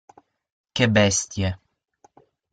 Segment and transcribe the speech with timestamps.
[0.75, 1.49] Che bestie!